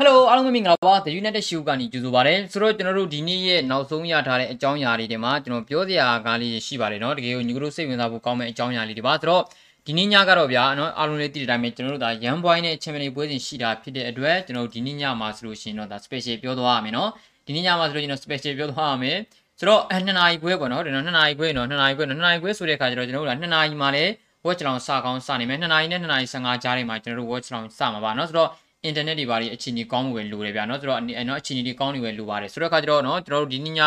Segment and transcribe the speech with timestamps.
[0.00, 9.42] ယ်လိုအားလုံးပဲမင်္ဂလာပါ The United Show ကနေကြိုဆိုပါရစေဆိုတော့ကျွန်တော်တို့ဒီနေ့ရဲ့နောက်ဆုံးရထားတဲ့အကြောင်းအရာတွေတွေမှာကျွန်တော်ပြောစရာကားလေးရှိပါတယ်เนาะတကယ်ကိုညီကတို့စိတ်ဝင်စားဖို့ကောင်းမဲ့အကြောင်းအရာလေးတွေပါဆိုတော့
[9.86, 17.08] ဒီနေ့ညကတော့ဗျာเนาะအားလုံးလေးသိတဲ့အတိုင်းပဲကျွန်တော်တို့ဒါရန်ဘွိုင်းနဲ့ Champions ပွဲစဉ်ရှိတာဖြစ်တဲ့အတွက်ကျွန်တော်တို့ဒီနေ့ညမှာဆိုလို့ရှိရင်တော့ဒါ special ပြောသွားရမယ်เนาะ
[17.46, 19.18] ဒီနေ့ညမှာဆိုလို့ကျွန်တော် special ပြောသွားရမယ်
[19.58, 24.10] ဆိုတော့2နာရီခွဲပေါ့နော်ဒီတော့2နာရီခွဲနော်2နာရီခွဲ2နာရီခွဲဆိုတဲ့အခါကျတော့ကျွန်တော်တို့က2နာရီမှာလည်း
[24.46, 28.50] watch လောင်စကောင်းစနိုင်မယ်2နာရီနဲ့2နာရီ15ကြားထဲမှာကျွန်တော်တို့ watch လောင်စမှာပါเนาะဆိုတော့
[28.85, 33.81] အင်တာနက်တွေဘာတွေအခြေအနေကောင်းမှုပဲလိုတယ်ဗျာနော်ဆိုတော့အဲ့နော်အခြေအနေတွေကောင်းနေပဲလိုပါတယ်ဆိုတော့ခါကျတော့နော်ကျွန်တော်တို့ဒီနေ့ည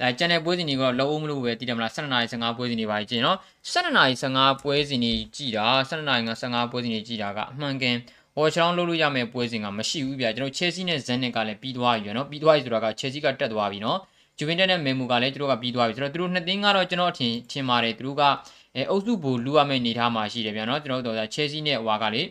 [0.00, 3.36] အဲ channel ပွဲစဉ်တွေကိုလောအောင်မလို့ပဲတည်တယ်မလား7နာရီ15ပွဲစဉ်တွေပါကြည့်နော်
[3.72, 7.96] 7နာရီ15ပွဲစဉ်တွေကြည့်တာ7နာရီ15ပွဲစဉ်တွေကြည့်တာကအမှန်ကန်
[8.36, 13.98] ဟောချောင်းလုပ်လို့ရမယ့်ပွဲစဉ်ကမရှိဘူးဗျာကျွန်တော် Chelsea နဲ့ Zenit ကလည်းပြီးသွားပြီနော်ပြီးသွားပြီဆိုတာက Chelsea ကတက်သွားပြီနော်
[14.38, 18.22] Juventus နဲ့ Memu ကလည်းသူတို့ကပြီးသွားပြီဆိုတော့သူတို့နှစ်သင်းကတော့ကျွန်တော်အထင်ထင်ပါတယ်သူတို့က
[18.76, 22.28] အဲအုပ်စုဘူလူရမယ့်အနေထားမှာရှိတယ်ဗျာနော်ကျွန်တော်တို့တော့ Chelsea နဲ့ဟွာကလည်း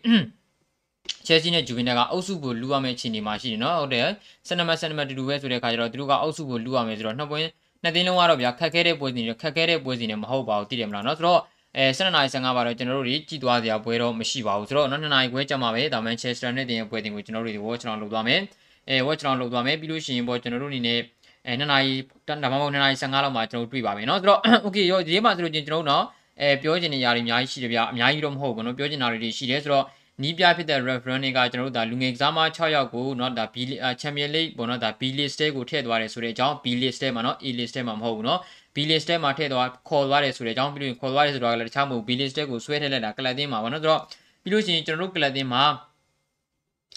[1.26, 4.08] Chelsea နဲ့ Juventus ကအုပ်စုဘူလူရမယ့်အခြေအနေမှာရှိတယ်เนาะဟုတ်တယ်
[4.48, 7.40] စနမစနမတူတူပဲဆိုတဲ့ခါကျတော့သူတို့ကအုပ်စုဘူလူရမယ်ဆိုတော့နှစ်ပွဲ
[7.82, 11.40] နှစ်သင်းလုံးကတော့ဗျာခက်ခဲတဲ့ပွဲစဉ်တွေခက်ခဲတဲ့ပွဲစဉ်တွေမဟုတ်ပါဘူးသိတယ်မလားเนาะဆိုတော့
[11.76, 18.40] အဲ7နာရီ15ပါတော့ကျွန်တော်တို့တွေကြည်သွားစရာပွဲတော့မရှိပါဘူးဆိုတော့နော်2နာရီခွဲကြာမှာပဲဒါမှ Manchester နဲ့တင်ရဲ့ပွဲတင်ကိုကျွန်တော်တို့တွေ watch အောင်လုပ်သွားမယ်
[18.88, 20.98] အဲ watch အောင်လုပ်သွားမယ်ပြီးလို့ရှိရင်ပေါ့ကျွန်တော်တို့အနေနဲ့
[21.46, 21.92] အဲ2နာရီ
[22.28, 26.04] ဒါမှမဟုတ်2နာရီ15လောက်မှာကျွန်တော်တို့တွေ့ပါမယ်เนาะဆိုတော့ okay ရောဒီမှာဆိုလို့ချင်းကျွန်တော်တို့เนาะ
[26.40, 29.84] အဲပြောချင်တဲ့ຢာတွေအများကြီးရှိတယ်ဗျာအများကြီးတော့မဟုတ်ဘူးเนาะပြောချင်တာတွေရှိတယ်ဆိုတော့
[30.22, 33.56] နီးပြဖြစ်တဲ့ reference တွေကကျွန်တော်တို့ဒါလူငယ်ကစားမ6ယောက်ကိုเนาะဒါ B
[34.00, 38.38] Champion League ပေါ့เนาะဒါ B list တဲကိုထည့်သွားတယ်ဆိုတဲ့အကြောင်း B list တဲမှာเนาะ A list တဲမှာမဟုတ်ဘူးเนาะ
[38.74, 44.00] B list တဲမှာထည့်သွားခေါ်သွားတယ်ဆိုတဲ့အကြောင်းပြီးလို့ခေါ်သွားတယ်ဆိုတော့လည်းတခြားမဟုတ် B list တဲကိုဆွဲထည့်လိုက်တာကလပ်တင်းမှာပေါ့เนาะဆိုတော့
[44.42, 45.64] ပြီးလို့ရှိရင်ကျွန်တော်တို့ကလပ်တင်းမှာ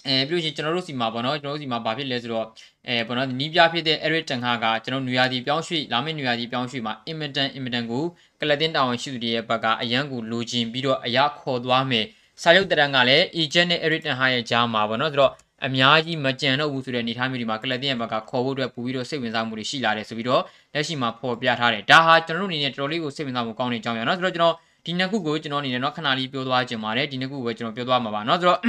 [0.07, 2.47] အဲပြီးလို့ရှိရင်ကျွန်တော်တို့စီမှာပေါ့နော်ကျွန်တော်တို့စီမှာဘာဖြစ်လဲဆိုတော့
[2.87, 8.03] အဲပေါ့နော်နီးပြဖြစ်တဲ့ Eric Ten Hag ကကျွန်တော်နွေရာသီပြောင်းရွှေ့လာမယ့်နွေရာသီပြောင်းရွှေ့မှာ Immigrant Immigrant ကို
[8.41, 12.05] ကလပ်တင်းတာဝန်ရှိသူတွေရဲ့ဘက်ကအရန်ကိုလိုချင်ပြီးတော့အရာခေါ်သွားမယ်
[12.41, 15.31] စာရုပ်တရံကလည်း agent နဲ့ Eric Ten Hag ရဲ့ကြားမှာပေါ့နော်ဆိုတော့
[15.65, 20.41] အများကြီးမကြံတော့ဘူးဆိုတဲ့အနေအထားမျိုးဒီမှာကလပ်တင်ရဲ့ဘက်ကခေါ်ဖို့အတွက်ပူပြီးတော့စိတ်ဝင်စားမှုတွေရှိလာတယ်ဆိုပြီးတော့
[20.73, 28.59] လက်ရှိမှာဖော်ပြထားတယ်ဒါဟာကျွန်တော်တို့အနေနဲ့တော်တော်လေးကိုစိတ်ဝင်စားမှုကောင်းတဲ့အကြောင်းရနော်ဆိုတော့ကျွန်တော်ဒီနှစ်ခုကိုကျွန်တော်အနေနဲ့တော့ခဏလေးပြောသွားခြင်းပါတယ်ဒီနှစ်ခုကိုကျွန်တော်ပြောသွားမှာပါနော်ဆိုတော့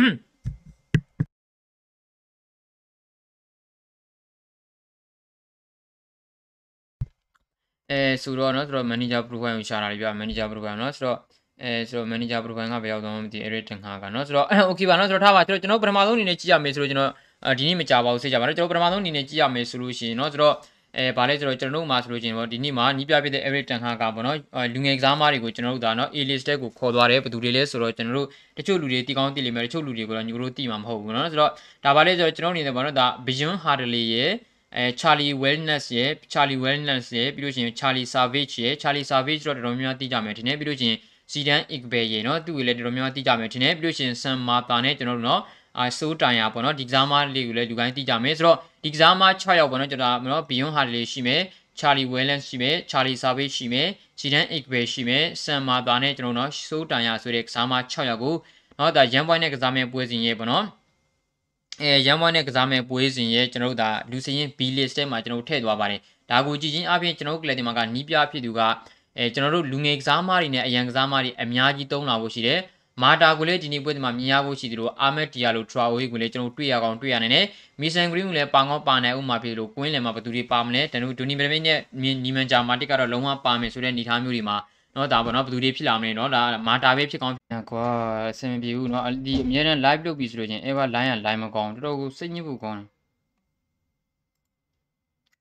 [7.90, 11.18] အဲဆိုတော့เนาะဆိုတော့ manager profile ကိုရှာတာလေးပြ manager profile เนาะဆိုတော့
[11.62, 20.54] အဲဆိုတော့ manager profile ကဘယ်ရောက်သွားမှမသိ edit တင်ခါကเนาะဆိုတော့ okay ပါเนาะဆိုတော့ထားပါကျွန်တော်ကျွန်တော်ပထမဆုံးအနေနဲ့ကြည့်ရမယ်ဆိုတော့ကျွန်တော်ဒီနေ့မကြပါဘူးစိတ်ကြပါတော့ကျွန်တော်ပထမဆုံးအနေနဲ့ကြည့်ရမယ်ဆိုလို့ရှိရင်เนาะဆိုတော့
[20.98, 24.36] အဲဗာလဲဆိုတော့ကျွန်တော်တို့မှာဆိုလို့ချင်းပေါ့ဒီနေ့မှာနီးပြပြတဲ့ Eric Ten Hag ကပေါ့နော်
[24.74, 28.28] လူငယ်ကစားမတွေကိုကျွန်တော်တို့ဒါနော် A list တက်ကိုခေါ်သွားတယ်ဘယ်သူတွေလဲဆိုတော့ကျွန်တော်တို့
[28.58, 31.50] တချို့လူတွေတီကောင်းတီလိမ့်မယ်တချို့လူတွေကိုတော့ညီတို့တီမှာမဟုတ်ဘူးနော်ဆိုတော့
[31.84, 34.32] ဒါဗာလဲဆိုတော့ကျွန်တော်အနေနဲ့ပေါ့နော်ဒါ Beyond Hardley ရဲ့
[34.76, 40.98] အဲ Charlie Wellness ရဲ့ Charlie Wellness ရဲ့ပြီးလို့ရှိရင် Charlie Savage ရဲ့ Charlie Savage တော့တော်တော်များများတီးကြမယ်ဒီနေ့ပြီးလို့ရှိရင်
[41.31, 45.41] Zidane Iqbal ရဲ့နော်သူ့ကိုလည်းတော်တော်များများတီးကြမယ်ဒီနေ့ပြီးလို့ရှိရင် Sam Marta နဲ့ကျွန်တော်တို့နော်
[45.79, 51.41] အာဆိုးတိုင်ရပေါ့နော်ဒီကစားမလေးကိုလည်းလူတိုင်းတီးကြမယ်ဆိုတော့ဒီကစားမ6ယောက်ပေါ့နော်ကျွန်တော်နော် Beyond Hardley ရှိမယ်
[51.79, 53.87] Charlie Wellens ရှိမယ် Charlie Savage ရှိမယ်
[54.19, 58.35] Zidane Iqbal ရှိမယ် Sam Marta နဲ့ကျွန်တော်တို့နော်ဆိုးတိုင်ရဆိုတဲ့ကစားမ6ယောက်ကို
[58.79, 60.65] နော်ဒါရန်ပွိုင်းနဲ့ကစားမဲ့ပွဲစဉ်ရဲ့ပေါ့နော်
[61.81, 68.61] အဲရန်ပွိုင်းနဲ့ကစားမဲ့ပွဲစဉ်ရဲ့ကျွန်တော်တို့ဒါလူစရင် B list ထဲမှာကျွန်တော်တို့ထည့်သွားပါတယ်ဒါကိုကြည့်ချင်းအပြင်ကျွန်တော်တို့ကလပ်တင်မှာကနီးပြဖြစ်သူက
[69.17, 72.59] အဲကျွန်တော်တို့လူငယ်ကစားမတွေနဲ့အရန်ကစားမတွေအများကြီးတုံးလာဖို့ရှိတယ်
[73.01, 77.45] မာတာကိုလည်းဒီနေ့ပွဲဒီမှာမြင်ရဖို့ရှိသလိုအာမက်တီယာလိုထရာဝေးကိုလည်းကျွန်တော်တွေ့ရကောင်တွေ့ရနိုင်တယ်
[77.81, 81.79] မီဆန်ဂရင်းကိုလည်းပါကောင်းပါနိုင်ဥမာဖြစ်လို့ကွင်းလယ်မှာဘယ်သူတွေပါမလဲတနူဒိုနီမရမင်းနဲ့
[82.23, 84.57] ညီမန်ဂျာမာတစ်ကတော့လုံးဝပါမယ်ဆိုတဲ့အနေအထားမျိုးတွေမှာ
[84.95, 87.35] နော်ဒါပေါ့နော်ဘယ်သူတွေဖြစ်လာမလဲနော်ဒါမာတာပဲဖြစ်ကောင်း
[87.71, 87.87] ကွာ
[88.29, 92.87] အဆင်မပြေဘူးနော်ဒီအများနဲ့ live လုပ်ပြီးဆိုလို့ချင်း ever line က line မကောင်းတော်တော်ကိုစိတ်ညစ်ဖို့ကောင်းတယ်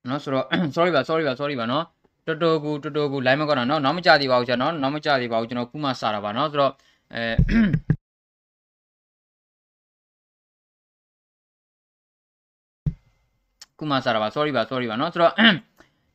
[0.09, 1.83] နော်ဆိုတော့ sorry ပါ sorry ပါ sorry ပါနော်
[2.28, 6.72] တော်တော်ကိုတော်တော်ကို line မကောင်းတာနော်နောက်မကြသေးပါဘူးကျွန်တော်နောက်မကြသေးပါဘူးကျွန်တော်ခုမှစတာပါနော်ဆိုတော့
[7.14, 7.24] အဲ
[13.78, 15.32] ခုမှစတာပါ sorry ပါ sorry ပါเนาะဆိုတော့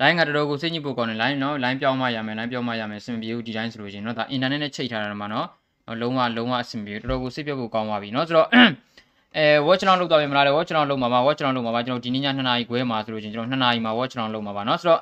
[0.02, 5.46] line ကတော်တော်ကိုစိတ်ညစ်ဖို့ကောင်းတယ် line เนาะ line ပြောင်းမှရမယ် line ပြောင်းမှရမယ်အဆင်ပြေဘူးဒီတိုင်းဆိုလို့ရှိရင်เนาะဒါ internet နဲ့ချိန်ထားတာမှာเนาะ
[6.02, 8.48] လုံးဝလုံးဝအဆင်ပြေတော်တော်ကိုစိတ်ပြတ်ဖို့ကောင်းပါပြီเนาะဆိုတော့
[9.38, 15.00] အဲ watch down လုပ်တော့ပြင်မလားလေ watch down လုပ်မှာပါ watch down လုပ်မှာပါကျွန်တော်ဒီနေ့ည2နာရီခွဲမှာဆိုလို့ရှိရင်ကျွန်တော်2နာရီမှာ watch down လုပ်မှာပါเนาะဆိုတော့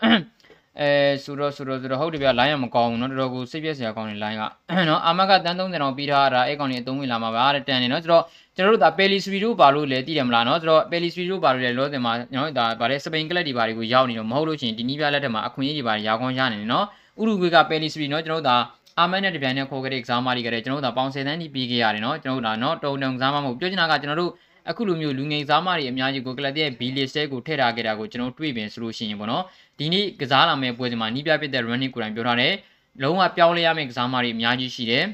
[0.81, 0.89] အဲ
[1.23, 4.43] ဆိုတော့ဆိုတော့ဆိုတော့ဟုတ်တယ်ဗျ line ကမကောင်းဘူးเนาะတော်တော်ကိုစိတ်ပြက်စရာကောင်းတယ် line က
[4.87, 8.23] เนาะအာမကတန်း30တောင်ပြီးထားတာအဲ့ကောင်ကြီးအသုံးဝင်လာမှာပါတဲ့တန်နေเนาะဆိုတော့
[8.55, 16.85] ကျွန်တော်တို့ဒါပယ်လီစရီတို့ဘာလို့လဲသိတယ်မလားเนาะဆိုတော့ပယ်လီစရီတို့ဘာလို့လဲလောဆယ်မှာကျွန်တော်ဒါဗါတဲ့စပိန်ကလပ်တွေဘာတွေကိုရောက်နေတော့မဟုတ်လို့ရှိရင်ဒီနီးပြလက်ထက်မှာအခွင့်အရေးတွေဘာတွေရောက်ကောင်းရနေတယ်เนาะ
[17.19, 18.57] ဥရုဂွေကပယ်လီစရီเนาะကျွန်တော်တို့ဒါ
[18.99, 24.31] အာမန်နဲ့တပြိုင်နက်ခေါ်ခဲ့တဲ့ exam တွေကြတဲ့ကျွန်တော်တို့ဒါပေါင်10တန်းကြီးပြီးခဲ့ရတယ်เนาะကျွန်တော်တို့ဒါเนาะတုံတုံ exam မဟုတ်ပြောချင်တာကကျွန်တော်တို့
[24.69, 29.43] အခုလိုမျိုးလူငယ်စားမတွေအများကြီးကိုကလပ်ရဲ့ B list ကိုထည့်ထားခဲ့တာကိုကျွန်တော်တွေ့ပြင်ဆိုလို့ရှိရင်ပေါ့နော်
[29.79, 32.53] ဒီနေ့ကစားလာမယ့်ပွဲစဉ်မှာနီးပြပြတဲ့ running ကိုယ်တိုင်ပြောထားတယ်
[33.01, 35.05] လုံးဝပြောင်းလဲရမယ့်ကစားမတွေအများကြီးရှိတယ်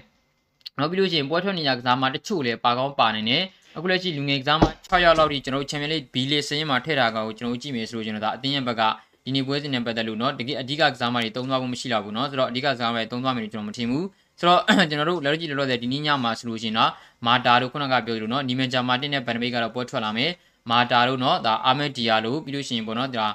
[0.79, 3.43] နောက်ပြီးလို့ရှိရင်ပွဲထွက်နေကြကစားမတချို့လည်းပါကောင်းပါနေတယ်
[3.75, 8.81] အခုလက်ရှိလူငယ်ကစားမှာ6ရောက်လောက်ထိကျွန်တော်တို့ Champions League B လေးစရင်မှာထည့်ထားကောင်ကိုကျွန်တော်တို့ကြည့်မယ်ဆိုလို့ကျွန်တော်ဒါအသင်းရဲ့ဘက်က
[9.25, 14.05] ဒီနေ့ပွဲစဉ်နဲ့ပတ်သက်လို့เนาะတကယ်အဓိကကစားမတွေတုံးသွားဖို့မရှိတော့ဘူးเนาะဆိုတော့အဓိကကစားမတွေတုံးသွားမယ်လို့ကျွန်တော်မထင်ဘူး
[14.38, 16.90] ဆိုတော့ကျွန်တော်တို့လက်ရကြီးလောလောဆယ်ဒီနေ့ညမှာဆိုလို့ရှိရင်တော့
[17.26, 20.30] မာတာတို့ခုနကပြောသလိုနော်နီမန်ဂျာမာတင်နဲ့ဗန်ဒမိတ်ကတော့ပွဲထွက်လာမယ်
[20.70, 23.26] မာတာတို့နော်ဒါအာမက်ဒီယာတို့ပြီးလို့ရှိရင်ပေါ့နော်ဒါ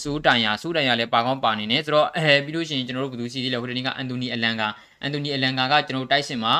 [0.00, 4.62] စိုးတိုင်ယာစိုးတိုင်ယာလည်းပါကောင်းပါနေတယ်ဆိုတော့အဲပြီးလို့ရှိရင်ကျွန်တော်တို့ဘယ်သူစီသေးလဲဟိုတနေ့ကအန်တိုနီအလန်က
[5.02, 6.52] အန်တိုနီအလန်ကာကကျွန်တော်တို့တိုက်စစ်မှာ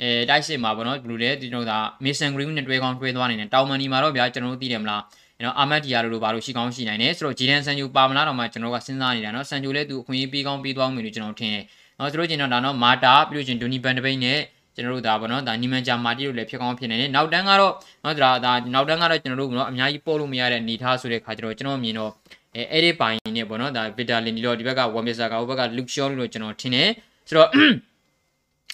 [0.00, 5.02] အဲတိုက်စစ်မှာပေါ့နော်ဘလူးလဲကျွန်တော်ဒါမေဆန်ဂရင်းနဲ့တွဲကောင်းတွဲသွားနေတယ်တောင်မန်ဒီမှာတော့ဗျာကျွန်တော်တို့သိတယ်မလား
[5.38, 11.64] ကျွန်တော်အာမတ်ဒီယာလိုလိုပါလို့ရှိကောင်းရှိနိုင်တယ်ဆိုတော့ဂျီဒန်ဆန်ယူပါမလားတော့မှကျွန်တော်ကစဉ်းစားနေတာနော်ဆန်ယူလည်းသူအခွင့်အရေးပေးကောင်းပေးသွားမယ်လို့ကျွန်တော်ထင်တယ်
[11.98, 14.38] နော်ဆိုလို့ချင်းတော့ဒါတော့မာတာပြီးလို့ချင်းဒူနီဘန်ဒပိတ်နဲ့
[14.74, 17.72] ကျွန်တော်တို့ဒါပေါ့နော်ဒါနီမန်ဂျာမာတီတို့လည်းဖြစ်ကောင်းဖြစ်နေတယ်နောက်တန်းကတော့
[18.04, 22.10] နော်ဒါဒါနောက်တန်းကတော့ကျွန်တော်တို့ကတော့အများကြီးပို့လို့မရတဲ့အနေထားဆိုတဲ့ခါကျတော့ကျွန်တော်မြင်တော့
[22.54, 26.88] အဲအဲ့ဒီပိုင်းနဲ့ပေါ့နော်ဒါဗီတာလင်ဒီတော့ဒီဘက်ကဝမ်မစ်ဆာကဟိုဘက်ကလူရှောလို့ကျွန်တော်ထင်တယ်
[27.28, 27.48] ဆိုတော့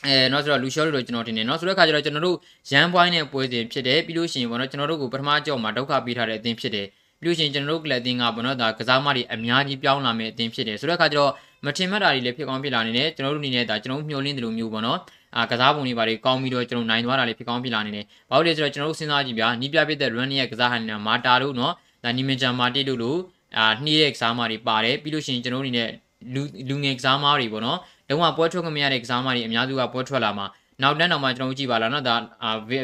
[0.06, 2.36] အဲနော်ဆိုတော့လူရှောလို့ကျွန်တော်တင်နေနော်ဆိုတဲ့အခါကျတော့ကျွန်တော်တို့
[2.70, 6.86] ရန်ပွိုင်းနဲ့ပွဲစဉ်ဖြစ်တယ်ပြီးလို့ရှိရင်ပေါ့နော်ကျွန်တော်တို့ကိုပထမကြောက်မှာဒုက္ခပေးထားတဲ့အသင်းဖြစ်တယ်
[7.20, 11.32] ပြီးလို့ရှိရင်ကျွန်တော်တို့ကလပ်အသင်းကပေါ့နော်ဒါကစားမတွေအများကြီးပြောင်းလာမယ့်အသင်းဖြစ်တယ်ဆိုတဲ့အခါကျတော့
[11.67, 14.99] မထင်မှတ်တာတွေလည်းဖြစ်ကောင်းဖြစ်လာနေတယ်ကျွန်တော်တို့အနေနဲ့ဒါကျွန်တော်တို့မျှော်လင့်တယ်လို့မျိုးပေါ့နော်
[15.37, 21.73] အာကစားပုံတွေဘာတွေကောင်းပြီးတော့ကျွန်တော်နိုင်သွားတာလေးဖြစ်ကောင်းဖြစ်လာနေတယ်။ဘာလို့လဲဆိုတော့ကျွန်တော်တို့စဉ်းစားကြည့်ဗျာနီးပြပြတဲ့ run ရဲ့ကစားဟန်နဲ့မာတာတို့နော်
[22.05, 23.19] ဒါနီမင်ဂျာမာတီတို့လို့
[23.59, 25.88] အာနှီးတဲ့ကစားမတွေပါတယ်ပြီးလို့ရှိရင်ကျွန်တော်တို့အနေနဲ့
[26.35, 27.79] လူလူငယ်ကစားမတွေပေါ့နော်
[28.09, 30.47] လုံးဝပွဲထွက်ခွင့်မရတဲ့ကစားမတွေအများစုကပွဲထွက်လာမှာ
[30.82, 32.14] နောက်တန်းတော့မှကျွန်တော်တို့ကြည့်ပါလားနော်ဒါ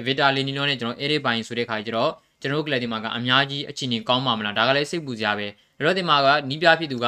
[0.06, 2.10] ဗီတာလီနီနိုနဲ့ကျွန်တော်အေရီပိုင်ဆိုတဲ့ခါကျတော့
[2.40, 5.46] ကျွန်တော်တို့ကလပ်ဒီမှာကအများကြီးအခြေအနေကောင်းပါမလားဒါကလည်းစိတ်ပူစရာပဲ
[5.84, 7.06] လောဒီမှာကနီးပြဖြစ်သူက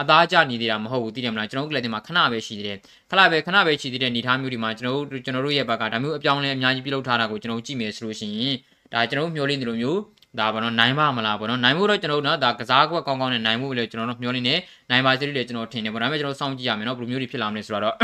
[0.00, 2.78] အသားကျနေသေးတာမဟုတ်ဘူးသိတယ်မလားကျွန်တော်တို့ကလပ်ဒီမှာခဏပဲရှိသေးတယ်
[3.10, 8.54] ခဏပဲခဏပဲရှိသေးတဲ့အနေထားမျိုးဒီမှာကျွန်တော်တို့ကျွန်တော်တို့ရဲ့ဘက်ကဒါမျိုးအပြောင်းလဲအများကြီးပြုလုပ်ထားတာကိုကျွန်တော်တို့ကြည့်မယ်ဆိုလို့ရှိရင်
[8.92, 9.98] ဒါကျွန်တော်တို့မျှော်လင့်တယ်လို့မျိုး
[10.38, 14.54] ဒါဘာလို့နိုင်ပါမလားပေါ့နော်နိုင်ဖို့တော့ကျွန်တော်တို့နော်ဒါကစားကွက်ကောင်းကောင်းနဲ့နိုင်ဖို့လည်းကျွန်တော်တို့မျှော်လင့်နေ
[14.90, 17.94] နိုင်ပါစေလို့လည်းကျွန်တော်ထင်တယ်ပေါ့ဒါပေမဲ့ကျွန်တော်စောင့်ကြည့်ရမယ်နော်ဘယ်လိုမျိုးတွေဖြစ်လာမလဲဆိုတော့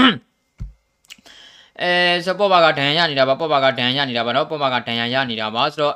[1.82, 1.92] အဲ
[2.26, 5.94] ဆိုပေါ့ပါကဒဏ်ရနေတာပါပေါ့ပါကဒဏ်ရနေတာပါနော်ပေါ့ပါကဒဏ်ရရနေတာပါဆိုတော့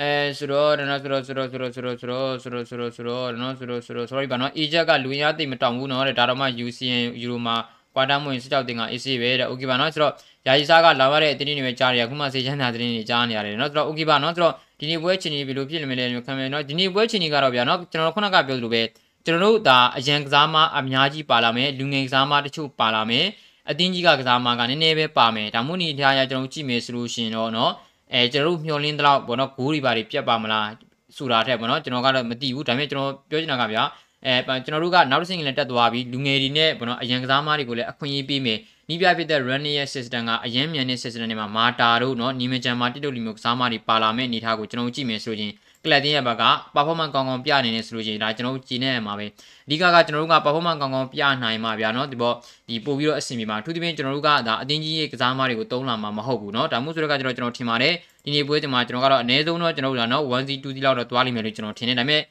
[0.00, 7.56] အဲဆိုတော့နော်ဆိုတော့ဆိုတော့ဆိုတော့ဆိုတော့ဆိုတော့ဆိုတော့ဆိုတော့ဆိုတော့နော်ဆိုတော့ဆိုတော့ sorry ပါနော် Egypt ကလူရသိမတောင်ဘူးနော်တဲ့ဒါတော့မှ UCN Euro မှာ
[7.94, 10.12] ကွာတာမွင်စစ်ကြောက်တင်က AC ပဲတဲ့ okay ပါနော်ဆိုတော့
[10.46, 18.82] ယာယီစားကလာရတဲ့အတင်းတွေပဲကြားနေရခုမှစေချမ်းသာတင်းတွေကြားနေရတယ်နော်ဆိုတော့ okay ပါနော်ဆိုတော့ဒီနေ့ပွဲချင်းကြီးဘယ်လိုဖြစ်နေမလဲခံမယ်နော်ဒီနေ့ပွဲချင်းကြီးကတော့ဗျာနော်ကျွန်တော်ခုနကပြောသလိုပဲ
[19.24, 23.26] ကျွန်တော်တို့ဒါအရန်ကစားမအများကြီးပါလာမယ်လူငယ်ကစားမတချို့ပါလာမယ်
[23.70, 27.72] အတင်းကြီးကကစားမကနည်းနည်းပဲပါမယ်ဒါမှမဟုတ်နေထားရကျွန်တော်ကြည့်မယ်ဆိုလို့ရှိရင်တော့နော်
[28.12, 30.68] အဲကျွန်တော်တို့မျှော်လင့်သလောက်ဘောနော်ဂိုးတွေပါတွေပြတ်ပါမလား
[31.16, 33.82] ဆိုတာထက်ဘောနော်ကျွန်တော်ကတော့မသိဘူးဒါပေမဲ့ကျွန်တော်ပြောချင်တာကဗျာ
[34.26, 34.34] အဲ
[34.64, 38.58] ကျွန်တော်တို့ကနောက်တစ်ဆင့်လည်းတက်သွားပြီလူငယ်တွေနဲ့ဘောနော်အရန်ကစားမားတွေကိုလည်းအခွင့်အရေးပေးမယ်
[38.88, 45.52] နီးပြဖြစ်တဲ့ running ရဲ့ system ကအရင်မြန်တဲ့ system တွေမှာမာတာတို့နော်နီမဂျန်မာတစ်တုတ်လီမျိုးကစားမားတွေပါလာမဲ့အနေထားကိုကျွန်တော်ကြည့်မယ်ဆိုရင်
[45.84, 46.44] ကလပ်တင်းရဲ့ဘက်က
[46.74, 49.26] performance ကောင်းကောင်းပြနေနေဆိုလို့ရှိရင်ဒါကျွန်တော်တို့ကြည်နေရမှာပဲ
[49.66, 52.34] အဓိကကကျွန်တော်တို့က performance ကောင်းကောင်းပြနိုင်မှာဗျာနော်ဒီပေါ်
[52.68, 57.94] ဒီပို့ပြီးတော့အဆင်ပြေမှာအထူးသဖြင့်ကျွန်တော်တို့ကဒါအတင်းကြီးရဲ့ကစားမားတွေကိုတုံးလာမှာမဟုတ်ဘူးနော်ဒါမှမဟုတ်ဆိုတော့ကျွန်တော်ကျွန်တော်ထင်ပါတယ်
[58.24, 62.22] ဒီနေ့ပွဲတင်မှာကျွန်တော်ကတော့အနည်းဆုံးတော့ကျွန်တော်တို့ကနော် 1C 2C လောက်တော့သွားလိမ့်မယ်လို့ကျွန်တော်ထင်တယ်ဒါပေမဲ့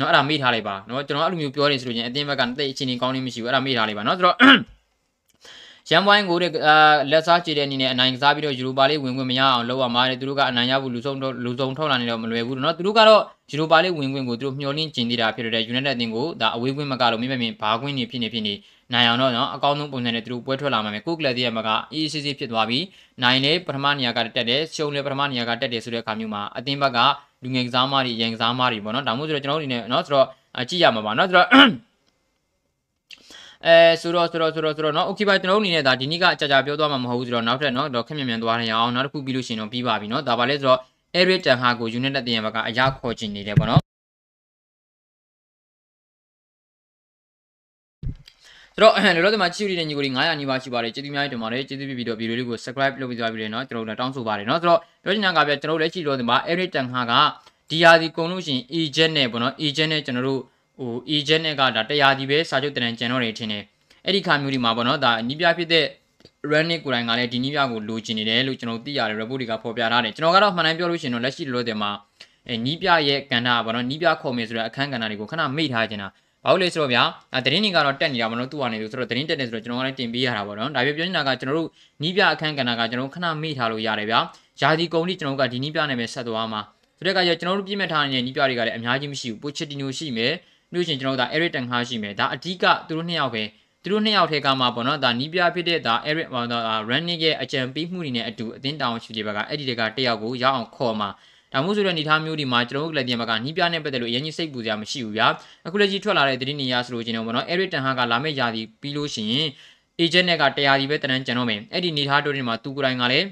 [0.00, 4.36] နော်အဲ့ဒါမေ့ထားလိုက်ပါနော်ကျွန်တော်အဲ့လိုမျိုးပြောနေဆိုလို့ချင်းအတင်းဘက်ကတိတ်အခြေအနေကောင်းနေမရှိဘူးအဲ့ဒါမေ့ထားလိုက်ပါနော်ဆိုတော့
[5.89, 6.51] ရန်ပွိုင်းကိုတဲ့
[7.11, 18.53] လက်စားချေတဲ့အနေနဲ့အနိုင်ကစားပြီးတော့ယူရိုပါလေးဝင်ခွင့်မရအောင်လုပ်ရမှာတဲ့သူတို့ကအနိုင်ရဖို့လူဆုံးလူဆုံးထောက်လာနေတော့မလွယ်ဘူးเนาะသူတို့ကတော့ယူရိုပါလေးဝင်ခွင့်ကိုသူတို့မျှော်လင့်ကျင်နေတာဖြစ်တဲ့ United အသင်းကိုဒါအဝေးခွင့်မကတော့မင်းမင်းဘာခွင့်နေဖြစ်နေဖြစ်နေ
[18.93, 22.85] နိုင်အောင်တော့เนาะအကောင်းဆုံးပုံစံနဲ့သူတို့ပွဲထွက်လာမှာမယ်ကိုကလပ်တည်းရဲ့မှာက ECC ဖြစ်သွားပြီး
[23.23, 26.99] နိုင်လေပထမနေရာကတက်တယ်ရှုံးလေပထမနေရာကတက်တယ်ဆိုတဲ့အခါမျိုးမှာအသင်းဘက်က
[27.43, 30.27] လူငယ်ကစားမတွေရန်ကစားမတွေပေါ့เนาะဒါမှမဟုတ်ဆိုတော့ကျွန်တော်တို့အနေနဲ့เนาะဆိုတော့
[30.69, 31.47] ကြည့်ရမှာပါเนาะဆိုတော့
[33.65, 40.79] အဲဆိုတော့ဆိုတော့ဆိုတော့ဆိုတော့เนาะ okay ပါကျွန်တော်တို့အနေနဲ့ဒါဒီနေ့ကကြာကြာပြောသွားမှာမဟုတ်ဘူးဆိုတော့နောက်ထပ်เนาะတော့ခက်မြန်မြန်သွားနေအောင်နောက်တစ်ခုပြီးလို့ရှိရင်တော့ပြီးပါပြီเนาะဒါပါလဲဆိုတော့
[41.19, 43.83] Eric Ten Hag ကို United တင်ရဘက်ကအရာခေါ်ချင်နေတယ်ပေါ့เนาะ
[48.75, 57.13] ဆိုတော့လောလောဆယ်မှာချီရီတဲ့ညီကိုတွေ900နီးပါးရှိပါတယ်ကျေးဇူးများတင်ပါတယ်ကျေးဇူးပြုပြီးတော့ဗီဒီယိုလေးကို subscribe လုပ်ပြီးသွားပြီလေเนาะကျွန်တော်တို့တောင်းဆိုပါတယ်เนาะဆိုတော့ပြောချင်တာကပြကျွန်တော်တို့လည်းချီလို့ဒီမှာ Eric Ten Hag က
[57.69, 60.41] ဒီယာဒီကုံလို့ရှိရင် agent နဲ့ပေါ့เนาะ agent နဲ့ကျွန်တော်တို့
[60.78, 63.62] ဟို agent နဲ့ကဒါတရားဒီပဲစာချုပ်တန်ကျန်တော့နေထင်တယ်
[64.04, 65.86] အဲ့ဒီခါမျိုးဒီမှာပေါ့နော်ဒါနီးပြဖြစ်တဲ့
[66.50, 71.90] running ကိုယ်တိုင်ကလည်းဒီနီးပြကိုလိုချင်နေတယ်လို့ကျွန်တော်သိရတယ် report တွေကဖော်ပြထားတယ်ကျွန်တော်ကတော့မှန်တိုင်းပြောလို့ရှိရင်တော့လက်ရှိလောတယ်မှာ
[72.46, 76.08] အဲနီးပြရဲ့ကဏ္ဍပေါ့နော်နီးပြခေါ်မယ်ဆိုတဲ့အခန်းကဏ္ဍတွေကိုခဏမိတ်ထားခြင်းတာ
[76.44, 77.02] ဘာလို့လဲဆိုတော့ဗျာ
[77.44, 81.68] တရင်တွေကတော့တက်နေတာမလို့သူ့အနေနဲ့ဆိုတော့တရင်တက်နေဆိုတော့ကျွန်တော်ကလည်းတင်ပေးရတာပေါ့နော်ဒါပြပြောနေတာကကျွန်တော်တို့
[82.02, 84.20] နီးပြအခန်းကဏ္ဍကကျွန်တော်ခဏမိထားလို့ရတယ်ဗျာ
[84.60, 86.60] ယာဒီကုံလေးကျွန်တော်ကဒီနီးပြနဲ့ပဲဆက်သွားမှာ
[86.98, 90.32] ဆိုတဲ့အခါကျကျွန်တော်တို့ပြည့်မဲ့ထားနေတဲ့နီးပြတွေကလည်းအများကြီးမရှိဘူးပိုချက်တီနိုရှိမယ်
[90.71, 93.43] ပြီးလို့ရှိရင်ကျွန်တော်တို့ဒါ Eric Ten Hag ရှိမယ်ဒါအဓိကသူတို့နှစ်ယောက်ပဲ
[93.83, 101.09] သူတို့နှစ်ယောက်ထဲကမှပေါ့နော်ဒါနီးပြဖြစ်တဲ့ဒါ Eric ဟောဒါ Running ရဲ့အကြံပေးမှုတွေနဲ့အတူအသင်းတောင်ရှိတဲ့ဘက်ကအဲ့ဒီတကတယောက်ကိုရောက်အောင်ခေါ်မှာ
[101.53, 105.27] ဒါမှမဟုတ်ဆိုတဲ့အနေထားမျိုးဒီမှာကျွန်တော်တို့ကလည်းပြန်ဘက်ကနီးပြနဲ့ပတ်သက်လို့အရင်ကြီးစိတ်ပူစရာမရှိဘူးဗျာ
[105.67, 109.47] အခုလက်ကြီးထွက်လာတဲ့သတင်းနေရဆိုလို့ချင်းတော့ပေါ့နော် Eric Ten Hag ကလာမယ့်ယာတီပြီးလို့ရှိရင်
[110.01, 113.25] agent နဲ့ကတရားဒီပဲတန်းကျန်တော့မယ်အဲ့ဒီနေထားတို့တွေမှာသူကိုယ်တိုင်ကလည်း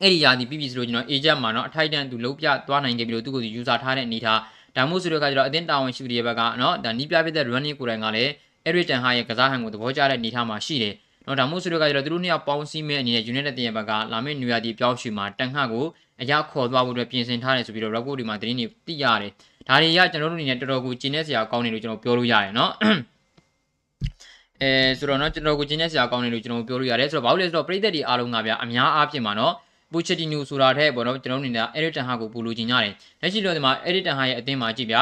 [0.00, 4.40] အဲ့ဒီယာဒီပြီးပြီဆိုလို့ကျွန်တော် agent မှာเนาะအထိုက်တန်သူလုံးပြသွားနိုင်ခဲ့ပြီးတော့သူ့ကိုသူ user ထားတဲ့အနေထား
[4.76, 8.30] ဒါမှမဟုတ်ဆိုတော့ကကျတော့အတင်းတာဝန်ရှိသူတွေဘက်ကเนาะဒါနီးပြပြတဲ့ running ကိုယ်တိုင်ကလည်း
[8.68, 15.84] Eric Ten Hag ရဲ့ကစားဟန်ကိုသဘောကျတဲ့အနေထားမှာရှိတယ်เนาะဒါမှမဟုတ်ဆိုတော့ကကျတော့သူတို့နှစ်ယောက်ပေါင်းစည်းမဲ့အနေနဲ့ United တဲ့ဘက်ကလာမယ့် New Year ဒီပြောင်းရွှေ့မှာတန်ခတ်ကို
[16.22, 19.32] အရာခေါ်သွားဖို့အတွက်ပြင်ဆင်ထားတယ်ဆိုပြီးတော့ report တွေမှာသတင်းတွေသိရတယ်
[19.68, 22.70] ဒါတွေကကျွန်တော်တို့အနေနဲ့တော်တော်ကိုကျင်းနေစရာကောင်းတယ်လို့ကျွန်တော်ပြောလို့ရတယ်เนาะ
[24.62, 29.52] အဲဆိုတော့เนาะကျွန်တော်ကိုကျင်းနေစရာကောင်းတယ်လို့ကျွန်တော်ပြောလို့ရတယ်ဆိုတော့ဘာလို့လဲဆိုတော့ပြည်သက်တွေအားလုံးကဗျာအများအားဖြင့်မှာเนาะ
[29.91, 35.01] ပိုချက်တီနိုဆိုတာတဲ့ပေါ့နော်ကျွန်တော်တို့အနေနဲ့အဲရစ်တန်ဟာကိုပိုလိုချင်ကြတယ်လက်ရှိတော့ဒီမှာအဲရစ်တန်ဟာရဲ့အသင်းမှာကြည့်ဗျာ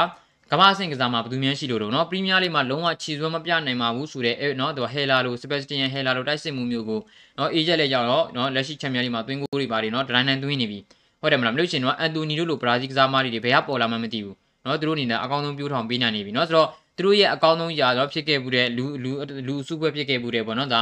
[0.52, 7.00] ကမ္ဘာအဆင့်ကစားမှာဘယ်သူများရှိလို့တော့နော်ပရီးမီးယားလိမှာလုံးဝခြေစွမ်းမပြနိုင်ပါဘူးဆိုတဲ့အဲနော်သူဟဲလာလိုစပက်စတီယန်ဟဲလာလိုတိုက်စစ်မှုမျိုးကို
[7.38, 10.80] နော်အေဂျက်လက်ရောက်တော့နော်လက်ရှိချန်ပီယံလိမှာသွင်းကိုတွေပါတယ်နော်ဒရိုင်းနိုင်သွင်းနေပြီ
[11.22, 14.36] ဟုတ်တယ်မလားမလို့ရှင်တော့အန်တိုနီတို့လိုဘရာဇီးကစားမားတွေဘယ်ကပေါ်လာမှမသိဘူး
[14.66, 19.12] နော်သူတို့အနေနဲ့အကောင်းဆုံးပြိုးထောင်ပေးနိုင်နေပြီနော်ဆိုတော့သူတို့ရဲ့အကောင်းဆုံးຢာတော့ဖြစ်ခဲ့မှုတဲ့လူလူ
[19.48, 20.82] လူစုပွဲဖြစ်ခဲ့မှုတဲ့ပေါ့နော်ဒါ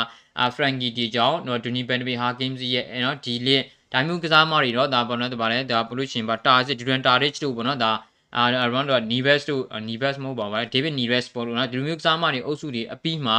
[0.55, 7.91] ဖရန်ကီဒီကြောင့်နော်ဒူနီဘန်ဒဘီဟာဂိမ်းစ်ရဲ့နော်ဒီလစ် ဒါမျိုးကစားမတွေတော့ဒါပေါ့နော်ဒါပါလဲဒါဘလို့ရှင်ပါတာစစ်ဒူရန်တာရစ်တို့ပေါ့နော်ဒါ
[8.35, 13.37] အာ around တော့ Neves တို့ Neves မဟုတ်ပါဘူး David Neves ပေါ်လို့နော်ဒီလိုမျိုးကစားမတွေအုပ်စုတွေအပြီးမှာ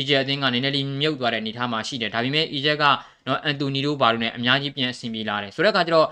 [0.00, 2.84] Egypt အသင်းကနည်းနည်းလေးမြုပ်သွားတဲ့အနေအထားမှာရှိတယ်ဒါပေမဲ့ Egypt က
[3.26, 6.08] နော် Anthony တို့ဘာလို့လဲအများကြီးပြန်အဆင်ပြေလာတယ်ဆိုတော့အခါကျတော့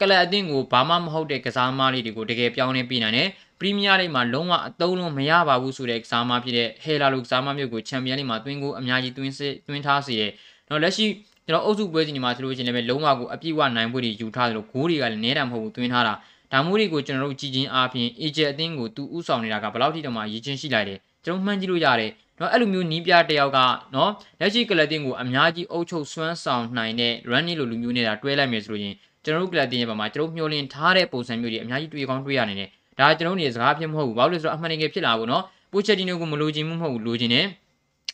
[0.00, 3.28] ကလပ်အသင်းကိုဘာမှမဟုတ်တဲ့ကစားမလေးတွေကိုတကယ်ပြောင်းလဲပေးနိုင်တယ်
[3.60, 10.32] ပရီးမီးယားလိမှာလုံးဝအသုံးလုံးမရပါဘူးဆိုတဲ့ကစားမဖြစ်တဲ့ဟဲလာလိုကစားမမျိုးကိုချန်ပီယံလိမှာတွင်းကိုအများကြီးတွင်းစစ်တွင်းထားစေတယ်
[10.68, 11.06] နော်လက်ရှိ
[11.46, 16.14] ကျွန်တော်အုပ်စုပွဲစဉ်ဒီမှာဆိုလို့ရှိရင်လည်းလုံးဝကိုအပြည့်အဝနိုင်ဖို့တွေယူထားတယ်လို့ဂိုးတွေကလည်းနဲတာမဟုတ်ဘူးတွင်းထားတာ
[16.52, 22.10] ဒါမျိုးတွေကိုကျွန်တော်တို့ကြည်ချင်းအားဖြင့်အေဂျက်အသင်းကိုသူဥဆောင်နေတာကဘယ်လောက်ထိတောင်မှရည်ချင်းရှိလိုက်တယ်ကျွန်တော်မှန်းကြည့်လို့ရတယ်
[22.40, 23.58] နော်အဲ့လိုမျိုးနီးပြတယောက်က
[23.94, 24.10] နော်
[24.40, 37.46] လက်ရှိကလပ်တင်ကိုအများကြီးအုပ်ချုပ်စွမ်းဆောင်နိုင်တဲ့ running လိုလူမျိုးနေတာတွဲလိုက်မယ်ဆိုလို့ရင်ကျွန်တော်တို့ကလပ်တင်ရဲ့ဘာမှာကျွန်တော်မျှော်လင့်ထားတဲ့ပုံစံမျိုးတွေအများကြီးတွေ့ကောင်းတွေ့ရနိုင်တယ်ဒါကျွန်တော်တို့နေစကားဖြစ်မဟုတ်ဘူးဘာလို့လဲဆိုတော့အမှန်တကယ်ဖြစ်လာဘူးနော်ပိုချက်တီနိုကိုမလိုချင်မှုမဟုတ်ဘူးလိုချင်တယ်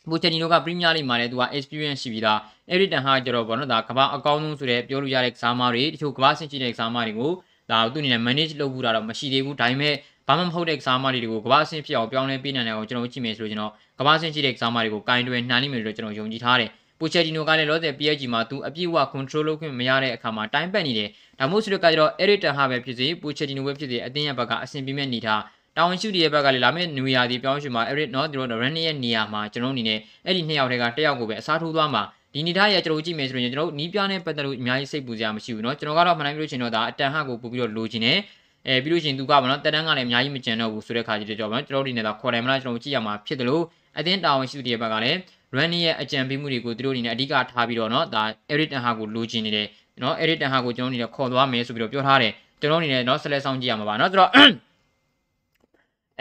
[0.09, 7.31] ပိုချက်တီနိုကပရီးမီးယားလိမှာလည်းသူက experience ရှိပြီးသားအဲ့ဒီတန်ဟာကျတော့ဘောနော်ဒါကမ္ဘာအကောင်းဆုံးဆိုတဲ့ပြောလို့ရတဲ့ကစားမတွေတချို့ကမ္ဘာဆင့်ရှိတဲ့ကစားမတွေကို
[7.71, 9.95] ဒါသူအနေနဲ့ manage လုပ်ဖို့တာတော့မရှိသေးဘူးဒါပေမဲ့
[10.27, 16.69] ဘာမှမဟုတ်တဲ့ကစားမတွေကိုကမ္ဘာအဆင့်ဖြစ်အောင်ပြောင်းလဲပေးနိုင်တယ်အောင်ကျွန်တော်ကြည့်မယ်ဆိုလို့ကျွန်တော်ကမ္ဘာအဆင့်ရှိတဲ့ကစားမတွေကိုကင်တွယ်နှိုင်းလိမ့်မယ်လို့ကျွန်တော်ယုံကြည်ထားတယ်
[16.99, 21.09] ပိုချက်တီနိုကလည်းလောဆယ် PSG မှာသူအပြည့်အဝ control လုပ်ခွင့်မရတဲ့အခါမှာတိုင်းပတ်နေတယ်
[21.39, 25.41] ဒါမှမဟုတ်ဆိုတော့ကကျတော့ editor ဟာပဲဖြစ်စေပိုချက်တီနိုပဲဖြစ်စေအတင်းရဲ့ဘက်ကအဆင်ပြေမဲ့နေထား
[25.76, 32.02] တာဝန်ရှိတဲ့ဘက်ကလည်းလာမယ့်နွေရာသီပြောင်းရွှေ့မှာ Eric နော်သူတို့ run ရဲ့နေရာမှာကျွန်တော်အနေနဲ့အဲ့ဒီနှစ်ယောက်တည်းကတစ်ယောက်ကိုပဲအစားထိုးသွားမှာ
[32.34, 38.18] ဒီနေသားရကျွန်တော်ကြည့်မယ်ဆိုရင်ကျွန်တော်နီးပြားနဲ့ပတ်သက်လို့အများကြီးစိတ်ပူစရာမရှိဘူးเนาะကျွန်တော်ကတော့မှန်တိုင်းပြောချင်တော့ဒါအတန်ဟကိုပို့ပြီးတော့လိုချင်တယ်
[38.66, 43.62] အဲပြီးလို့ရှိရင်သူကဗောနော်တက်တန်းကလည်းအများကြီးမကျန်တော့ဘူးဆိုတဲ့ခါကျတော့ဗောနော်ကျွန်တော်ဒီနေတာခေါ်တယ်မလားကျွန်တော်ကြည့်ရမှာဖြစ်တယ်လို့
[43.98, 45.18] အတင်းတာဝန်ရှိတဲ့ဘက်ကလည်း
[45.56, 48.22] run ရဲ့အကြံပေးမှုတွေကိုသူတို့အနေနဲ့အဓိကထားပြီးတော့เนาะဒါ
[48.52, 49.66] Eric Ten Hag ကိုလိုချင်နေတယ်
[50.00, 54.30] เนาะ Eric Ten Hag ကိုကျွန်တော်အနေနဲ့ခေါ်သွားမယ်ဆိုပြီးတော့ပြောထားတယ်ကျွန်တော်အနေနဲ့เนาะဆက်လက်ဆောင်ကြည့်ရမှာပါเนาะဆိုတော့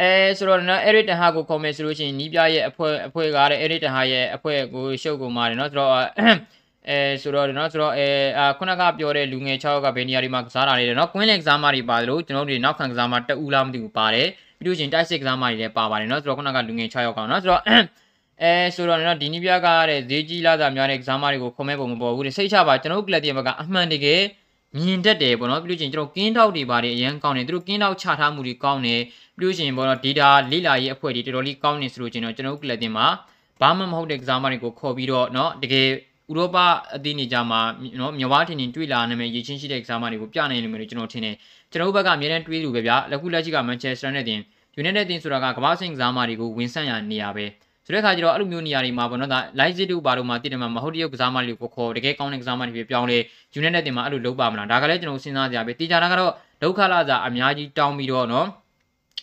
[0.00, 5.92] အဲဆိုတော့နော် Eric Ten Hag ကိုခေါ်မယ်ဆိုလို့ရှိရင်နီးပြရဲ့အဖွဲအဖွဲကားတဲ့ Eric Ten Hag ရဲ့အဖွဲကိုရှုပ်ကုန်ပါတယ်နော်ဆိုတော့
[6.88, 8.06] အဲဆိုတော့နော်ဆိုတော့အဲ
[8.58, 17.62] ခုနကပြောတဲ့လူငယ်6ယောက်ကဘယ်နေရာတွေမှာကစားတာလဲနော်ကွင်းလင်ကစားမတွေပါတယ်လို့ကျွန်တော်တို့နောက်ခံကစားမတက်ဦးလားမသိဘူးပါတယ်ပြီးလို့ရှိရင်တိုက်စစ်ကစားမတွေလည်းပါပါတယ်နော်ဆိုတော့ခုနကလူငယ်6ယောက်ကနော်ဆိုတော့
[18.42, 24.20] အဲဆိုတော့နော်ဒီနီးပြကတဲ့ဈေးကြီးလာတာများတဲ့ကစားမတွေကိုခွန်မဲ့ပုံမပေါ်ဘူးတဲ့စိတ်ချပါကျွန်တော်တို့ကလပ်တီဘက်ကအမှန်တကယ်
[24.76, 29.00] မြင်တတ်တယ်ပေါ့နော်ပြီးလို့ချင်းကျွန်တော်ကင်းတောက်တွေပါတယ်အရန်ကောင်းတယ်သူတို့ကင်းတောက်ချထားမှုတွေကောင်းတယ်
[29.38, 33.06] ပြီးလို့ချင်းပေါ့နော် data လေ့လာရေးအဖွဲ့တွေတော်တော်လေးကောင်းနေဆိုလို့ချင်းတော့ကျွန်တော်တို့ကလပ်တင်မှာ
[33.60, 35.88] ဘာမှမဟုတ်တဲ့ကစားမတွေကိုခေါ်ပြီးတော့နော်တကယ်
[36.30, 36.56] ဥရောပ
[36.94, 37.60] အသင်းနေကြမှာ
[38.00, 41.34] နော်မြဝါထင်ထင်တွေ့လာနိုင်မယ့်ရည်ချင်းရှိတဲ့ကစားမတွေကိုပြနိုင်လိမ့်မယ်လို့ကျွန်တော်ထင်တယ်
[41.70, 44.40] ကျွန်တော်တို့ဘက်ကအများနဲ့တွေးလို့ပဲဗျာလက်ခုလက်ရှိကမန်ချက်စတာနဲ့တင်
[44.80, 47.46] United တင်ဆိုတာကကမ္ဘာ့ဆင့်ကစားမတွေကိုဝင်ဆက်ရနေရပဲ
[47.86, 53.18] ဆိုတဲ့အခါကျတော့အဲ့လိုမျိုးနေရာတွေမှာပေါ့နော်ဒါ live စစ်တို့ဘာလို့မှတည်တယ်မှာမဟုတ်တရုတ်ကစားမလေးကိုခေါ်တကယ်ကောင်းတဲ့ကစားမတွေပြောင်းလဲ
[53.58, 58.46] United တင်မှာအဲ့လိုလုပ်ပါမလားဒါကလည်းကျွန်တော်စဉ်းစားကြရပဲတေချာတာကတော့ဒုက္ခလာစာအများကြီးတောင်းပြီးတော့နော်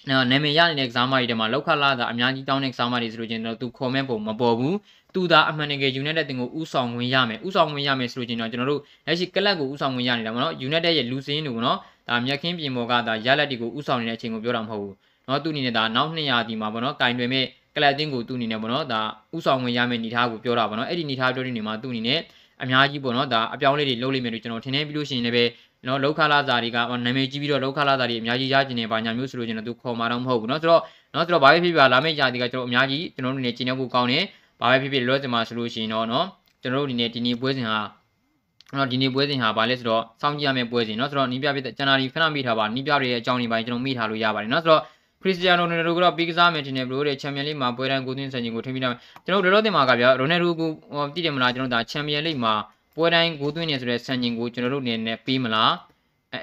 [0.09, 4.75] နာမည်ရနေတဲ့ကစားမတွေထဲမှာလောက်ခလာတာအများကြီးတောင်းတဲ့ကစားမတွေဆိုလို့ချင်းတော့သူခေါ်မဲ့ပုံမပေါ်ဘူး
[5.13, 11.77] သူသာအမှန်တကယ် United တင်ကိုဥဆောင်ဝင်ရမယ်ဥဆောင်ဝင်ရမယ်ဆိုလို့ချင်းတော့ကျွန်တော်တို့လက်ရှိကလပ်ကိုဥဆောင်ဝင်ရနေတာပေါ့နော် United ရဲ့လူစင်းတွေကိုနော်
[12.09, 14.95] ဒါမြက်ခင်းပြင်ပေါ်ကဒါရလက်တွေကိုဥဆောင်နေတဲ့အချိန်ကိုပြောတာမဟုတ်ဘူး
[15.27, 17.47] နော်သူအနေနဲ့ဒါနောက်200ဒီမှာပေါ့နော်ကင်တွင်မဲ့က
[17.82, 19.00] လပ်တင်းကိုသူ့အနေနဲ့ပေါ့နော်ဒါ
[19.36, 22.20] ဥဆောင်ဝင်ရမယ့်အနေထားကိုပြောတာပေါ့နော်အဲ့ဒီအနေထားပြောတဲ့နေမှာသူ့အနေနဲ့
[22.62, 25.44] အများကြီးပေါ့နော်ဒါအပြောင်းလေးတွေလုပ်လိမ့်မယ်လို့ကျွန်တော်ထင်နေပြီးလို့ရှိရင်လည်းပဲ
[25.86, 34.24] နော်လောက်ခလာစာတွေကနာမည်ကြီးပြီးတော့လောက်ခလာစာတွေအများကြီးရကျင်နေပါညာမျိုးဆိုလို့ကျွန်တော်သူခေါ်มาတော့မဟုတ်ဘူးเนาะဆိုတော့เนาะဆိုတော့ဘာပဲဖြစ်ဖြစ်လာမယ့်ຢာဒီကကျွန်တော်အများကြီးကျွန်တော်တို့အနေနဲ့ကျင်းနေဖို့ကောင်းတယ်
[34.60, 36.24] ဘာပဲဖြစ်ဖြစ်လောစင်မှာဆိုလို့ရှိရင်တော့เนาะ
[36.62, 37.78] ကျွန်တော်တို့အနေနဲ့ဒီနေ့ပွဲစဉ်ဟာ
[38.76, 44.82] နော်ဒီနေ့ပွဲစဉ်ဟာဘာလဲဆိုတော့စောင့်ကြည့်ရမယ့်ပွဲစဉ်เนาะဆိုတော့နီးပြပြတဲ့ဇန်နဝါရီခဏမိထားပါနီးပြတွေရဲ့အကြောင်းတွေပိုင်းကျွန်တော်မိထားလို့ရပါတယ်เนาะဆိုတော့
[45.21, 48.89] ခရစ္စတီယာနိုရိုနယ်ဒိုကတော့ပြီးကစားမယ်တင်တယ်ဘလို့တဲ့ချန်ပီယံလိမှာပွဲတိုင်းကိုသွင်းဆန်ခြင်းကိုထိမိတာ
[49.25, 50.69] ကျွန်တော်တို့တော့တင်မှာကဗျာရိုနယ်ဒိုကို
[51.13, 52.53] တည်တယ်မလားကျွန်တော်ဒါချန်ပီယံလိမှာ
[52.95, 55.73] ပွဲတိုင်းကိုသွင်းနေဆိုတဲ့ဆန်ခြင်းကိုကျွန်တော်တို့အနေနဲ့ပေးမလား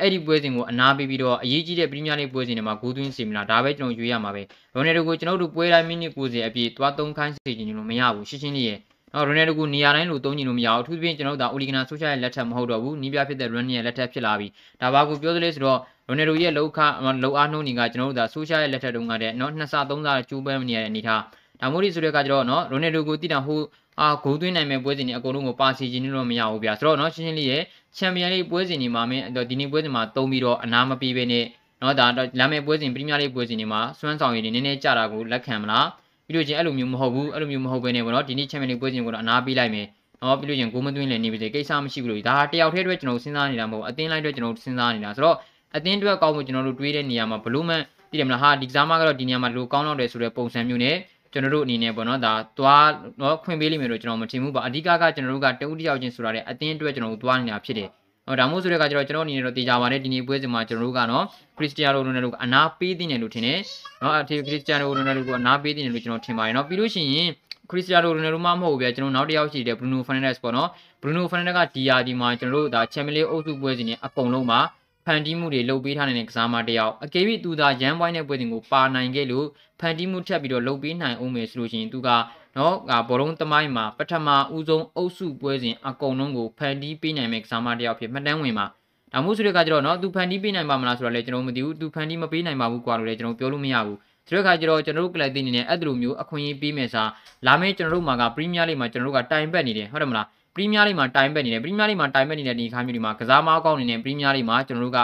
[0.01, 4.43] အဲ့ဒီပွဲစဉ်ကိုအနာပေးပြီးတော့အရေးကြီးတဲ့ပရီးမီးယားလိပွဲစဉ်တွေမှာဂိုးသွင်းစီမလားဒါပဲကျွန်တော်ရွေးရမှာပဲ
[4.75, 8.71] ရိုနယ်ဒိုကိုကျွန်တော်တို့ပွဲတိုင်းမိနစ်90အပြည့်သွားသုံးခိုင်းစီခြင်းလို့မရဘူးရှင်းရှင်းလေးရ
[9.13, 14.49] နော်ရိုနယ်ဒိုကိုနေရာတိုင်းလို့သုံးကြည့်လို့မရဘူးအထူးသဖြင့်ကျွန်တော်တို့ဒါအိုလီဂနာဆိုရှယ်ရဲ့လက်ထက်မဟုတ်တော့ဘူးနီးပြဖြစ်တဲ့ run ရဲ့လက်ထက်ဖြစ်လာပြီ
[14.81, 16.79] ဒါဘာကိုပြောသလဲဆိုတော့ ရိုနယ်ဒိုရဲ့လောက်ခ
[17.23, 21.23] လောက်အားနှုန်းတွေကကျွန်တော်တို့ဒါဆိုရှယ်ရဲ့လက်ထက်တုန်းကတည်းကနော်နှစ်ဆသုံးဆကျိုးပန်းနေရတဲ့အနေထား
[21.61, 23.61] ဒါမို့ဒီဆိုတဲ့ကကျတော့နော်ရိုနယ်ဒိုကိုတည်တာဟို
[24.01, 27.63] အာဂိုးသွင်းနိုင်မဲ့ပွဲစဉ်တွေအကုန်လုံးကိုပါစီခြင်းလို့မရဘူးဗျာဆိုတော့နော်ရှင်းရှင်းလေးရဲ့
[27.97, 31.45] ချန်ပီယံလိပွဲစဉ်တွေမှာမင်းဒီနေ့ပွဲစဉ်မှာတုံးပြီးတော့အနာမပေးဘဲနဲ့
[31.83, 35.87] နော်ဒါတော့လာမယ့်ပွဲစဉ်ပရီးမီးယားလိပွဲစဉ်တွေမှာစွမ်းဆောင်ရည်တွေနည်းနည်းကြတာကိုလက်ခံမလား
[36.27, 39.87] ပြီးလို့ချင်းအဲ့လိုမျိုးမဟုတ်ဘူးအဲ့လိုမျိုးမဟုတ်ဘဲနဲ့ပေါ့နော်ဒီနေ့ချန်ပီယံလိပွဲစဉ်ကိုတော့အနာပေးလိုက်မယ်
[40.23, 45.37] နော်ပြီးလို့ချင်းဂိုးမသွင်းလည်းနေပါစေကိစ္စမရှိဘူးလို့ဒါတယောက်တည်းအတွက်ကျွန်တော်စဉ်းစားနေတာမဟုတ်အသင်းလိုက်အတွက်ကျွန်တော်စဉ်းစားနေတာဆိုတော့
[45.75, 47.75] အသင်းအတွက်ကောင်းမှုကျွန်တော်တို့တွေးတဲ့နေရာမှာဘလို့မှ
[48.11, 50.97] သိတယ်မလားဟာဒီကစားမကတော့ဒီနေရာမှာလိုကောင်းတော့တယ်ဆိုတဲ့ပုံစံမျိုးနဲ့
[51.33, 52.89] ကျွန်တော်တို့အနေနဲ့ပေါ့နော်ဒါသွား
[53.21, 57.89] တော့ခွင့်ပေးလိမ့်မယ်လို့ကျွန်တော်မထင်ဘူးပါအဓိကကကျွန်တော်တို့ကတဦးတယောက်ချင်းဆိုတာလေအသင်းအတွက်ကျွန်တော်တို့သွားနေတာဖြစ်တယ်
[58.27, 61.25] ဟောဒါမို့ဆိုတဲ့ကကျွန်တော်ကျွန်တော်အနေနဲ့တော့တေချာပါတယ်ဒီနေ့ပွဲစဉ်မှာကျွန်တော်တို့ကနော်
[61.57, 63.59] ခရစ္စတီယာနိုရိုနယ်ဒိုကအနာပေးတင်တယ်လို့ထင်တယ်
[64.03, 67.29] နော်အထေခရစ္စတီယာနိုရိုနယ်ဒိုကအနာပေးတင်တယ်လို့ကျွန်တော်ထင်ပါတယ်နော်ပြီးလို့ရှိရင်
[67.71, 70.69] ခရစ္စတီယာနိုရိုနယ်ဒိုမှမဟုတ်ဘူးဗျာကျွန်တော်နောက်တစ်ယောက်ရှိတယ်ဘရူနိုဖန်နက်စ်ပေါ့နော်
[71.01, 74.61] ဘရူနိုဖန်နက်ကဒီယာဒီမှာကျွန်တော်တို့ဒါချန်ပီယံလိအုပ်စုပွဲစဉ်နဲ့အကုန်လုံးမှာ
[75.07, 79.47] ဖန်တီးမှုတွေလုပ်ပေးထားတဲ့ကစားမတယောက်အကယ်၍သူသာရန်ပွိုင်းတဲ့ပွဲစဉ်ကိုပါနိုင်ခဲ့လို့
[79.81, 82.09] ဖန်တီးမှုထပ်ပြီးတော့လုပ်ပေးနိုင်အောင်မယ်ဆိုလို့ရှိရင်သူက
[82.57, 82.75] နော်
[83.09, 88.67] ဘောလုံးသမိုင်းမှာပထမဦးဆုံးအုပ်စုပွဲစဉ်အကုန်လုံးကိုဖန်တီးပေးနိုင်မဲ့ကစားမတယောက်ဖြစ်မှတ်တမ်းဝင်ပါ
[89.13, 97.11] ဒါမှမဟုတ်ဆိုတဲ့အခါကျတော့နော်သူဖန်တီးပေးနိုင်ပါမလားဆိုတာလည်းကျွန်တော်မသိဘူးသူဖန်တီးမပေးနိုင်ပါဘူးကွာလို့လည်းကျွန်တော်ပြောလို့မရဘူးဆိုတဲ့အခါကျတော့ကျွန်တော်တို့ကလပ်တင်းနေနဲ့အဲ့ဒီလိုမျိုးအခွင့်အရေးပေးမယ်စား
[97.47, 105.01] လာမယ့်ကျွန်တော်တို့မှာကပရီးမီးယားလိမှာကျွန်တော်တို့ကတိုင်ပတ်နေတယ်ဟုတ်တယ်မလား ပရီးမီးယားလိမှာတိုင်ပတ်နေတယ်ပရီးမီးယားလိမှာတိုင်ပတ်နေတဲ့ဒီခါမျိုးဒီမှာကစားမကောင်းနေတဲ့ပရီးမီးယားလိမှာကျွန်တော်တို့က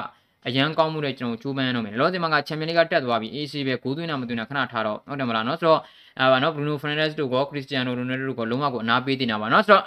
[0.47, 5.80] အရန်ကောင်းမှုတဲ့ကျွန်တော်ချိုးပန်းရတော့မယ်လောဆယ်မှာကချန်ပီယံလိကတက်သွားပြီ AC ပဲဂိုးသွင်းတာမသွင်းတာခဏထားတော့ဟုတ်တယ်မလားနော်ဆိုတော့
[6.18, 9.85] အာပါနော်ဘရူနိုဖရနက်စ်တို့ကခရစ္စတီယာနိုရိုနယ်ဒိုတို့ကလုံးဝကိုအနာပေးတင်တာပါနော်ဆိုတော့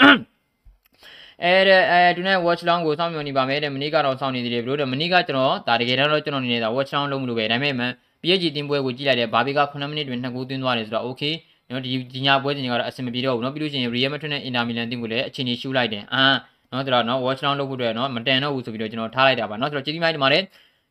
[1.44, 1.54] အဲ
[1.92, 11.34] အဲဒီနေ့ watch long ကိုစောင့်မျှော်နေပါမယ်တဲ့မနေ့ကတော့စောင့်နေသေးတယ်ဘလို့တဲ့မနေ့ကကျွန်တော်ဒါတကယ်တော့ကျွန်တော်နေနေတာ watch long လုံးမလို့ပဲဒါပေမဲ့ PSG တင်ပွဲကိုကြည့်လိုက်တယ်ဘာဘီက9မိနစ်တွင်2ဂိုးသွင်းသွားတယ်ဆိုတော့ okay
[11.70, 16.26] နော်ဒီဒီညာပွဲစဉ်တွေကတော့အဆင်မပြေတော့ဘူးနော်ပြီးလို့ရှိရင် Real Madrid နဲ့ Inter Milan တင်းကိုလည်းအချိန်ကြီးရှုလိုက်တယ်အာ
[16.72, 20.44] နော်ဆိုတော့နော် watch down လုပ်ဖို့အတွက်နော်မတန်တော့ဘူးဆိုပြီးတော့ကျွန်တော်ထားလိုက်တာပါနော်ဆိုတော့ကျေးဇူးများတင်ပါတယ်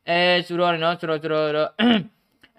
[0.09, 1.69] အဲဆိုတော့နော်ဆိုတော့ဆိုတော့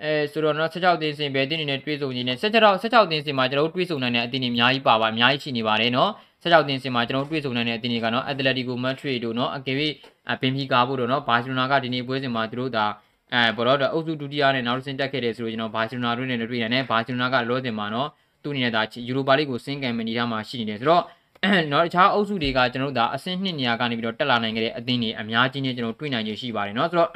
[0.03, 6.11] အဲဆိုတော့နော်16တင်းစင်ပဲတင်းနေနဲ့တွေးဆုံနေနဲ့16 16တင်းစင်မှာကျွန်တော်တို့တွေးဆုံနိုင်တဲ့အတင်းတွေအများကြီးပါပါအများကြီးရှိနေပါတယ်နော်
[6.43, 9.77] 16တင်းစင်မှာကျွန်တော်တို့တွေးဆုံနိုင်တဲ့အတင်းတွေကနော် Atletico Madrid တို့နော်အကယ်၍
[10.41, 12.87] ဘင်ဖီကာဖို့တို့နော်ဘာစီလိုနာကဒီနေ့ပွဲစဉ်မှာသူတို့ဒါ
[13.35, 18.09] အဲဘောတော့အုပ်စုဒုတိယနဲ့နောက်တစ်ဆင့်တက်ခဲ့တယ်ဆိုတော့ကျွန်တော်ဘာစီလိုနာတို့နဲ့တွေ့ရတယ်ဘာစီလိုနာကလောတင်မှာနော်
[18.43, 21.03] သူ့အနေနဲ့ဒါယူရိုပါလိကိုဆင်းကံမနေရမှာရှိနေတယ်ဆိုတော့
[21.73, 27.11] နော်တခြားအုပ်စုတွေကကျွန်တော်တို့ဒါအဆင့်နှစ်နေရာကနေပြီးတော့တက်လာနိုင်ခဲ့တဲ့အသင်းတွေအများကြီးနဲ့ကျွန်တော်တွေ့နိုင်ရရှိပါတယ်နော်ဆိုတော့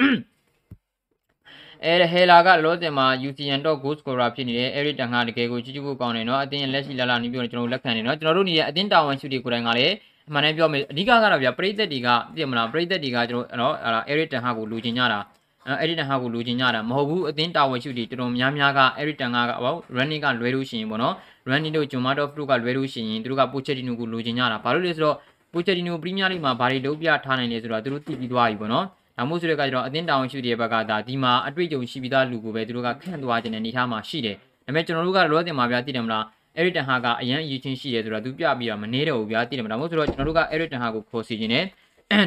[1.84, 9.94] အဲဟဲလာကလောတင်မှာ UCN တော့ goal scorer ဖြစ်နေတယ်အဲရီတန်ကတကယ်ကိုကြီးကြီးကိုကောင်းတယ်နော်အသင်းလက်ရှိလာလာနေပြီးတော့ကျွန်တော်လက်ခံနေနော်ကျွန်တော်တို့နေရအသင်းတာဝန်ရှိတွေကိုယ်တိုင်ကလည်း
[10.28, 13.74] အမှန်တမ်းပြောမယ်အဓိကကတော့ဗျာပရိသတ်တွေကသိမလားပရိသတ်တွေကကျွန်တော်နော်
[14.08, 15.20] အဲရီတန်ဟာကိုလူချင်ကြတာ
[15.68, 21.14] အဲ့ဒီတန်ဟာကိုလူချင်းကြတာမဟုတ်ဘူးအသင်းတာဝန်ရှိတွေတော်တော်များများကအဲ့ဒီတန်ကဘော running ကလွဲလို့ရှိရင်ပေါ့နော်
[21.48, 25.16] running တို့ဂျွန်မာတော့ဖရုကလွဲလို့ရှိရင်သူတို့ကပိုချက်တီနိုကိုလူချင်းကြတာဘာလို့လဲဆိုတော့
[25.52, 28.84] ပိုချက်တီနိုပရီးမီးယားလိမှာဘာတွေလုပ်ပြထားနိုင်လဲဆိုတော့သူတို့တည်ပြီးသွားပြီပေါ့နော်
[29.16, 36.24] ဒါမှမဟုတ်ဆိုတဲ့ကကျတော့အသင်းတာဝန်ရှိတဲ့ဘက်ကဒါဒီမှာအတွေ့အကြုံရှိပြီးသားလူကိုပဲသူတို့ကခန့်သွားခြင်းနဲ့နေထားမှာရှိတယ်ဒါပေမဲ့ကျွန်တော်တို့ကလောတင်မှာဗျာသိတယ်မလား
[36.56, 41.64] အဲ့ဒီတန်ဟာကအရန်အရေးချင်းရှိတယ်ဆိုတော့သူပြပြီးတော့မနေတော့ဘူးဗျာသိတယ်မလားမဟုတ်ဆိုတော့ကျွန်တော်တို့ကအဲ့ဒီတန်ဟာကိုခေါ်စီခြင်းနဲ့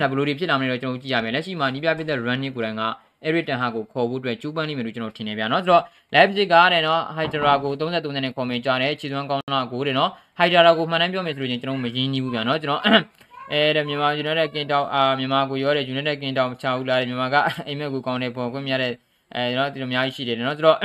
[0.02, 2.84] ဒါဘလို့တွေဖြစ်လာမလဲတော့ကျွန်တော်ကြည့်ရမယ်လက်ရှိမှာနီးပြပြတဲ့ running ကိုယ်တိုင်က
[3.27, 5.83] Eric Ten Hag ကိုခေါ်ဖို့အတွက်ကျူးပန်းနေမယ်လို့ကျွန်တော်ထင်နေဗျာเนาะဆိုတော့
[6.15, 12.83] Leipzig ကတဲ့เนาะ Hydra ကို33နဲ့ခေါ်မကြားတယ်ခြေစွမ်းကောင်းတော့ကိုတဲ့เนาะ Hydra ကိုမှန်တမ်းပြောမယ်ဆိုလို့ချင်းကျွန်တော်မရင်းနှီးဘူးဗျာเนาะကျွန်တော်
[13.53, 18.93] အဲတဲ့မြန်မာ United ကင်တောင်အာမြန်မာကိုရောတဲ့ United ကင်တောင်ချာဦးလာတဲ့မြန်မာကအိမ်မက်ကိုကောင်းတဲ့ပေါ်ခွင့်မြတဲ့
[19.35, 20.79] အဲเนาะဒီလိုအများကြီးရှိတယ်เนาะဆိုတော့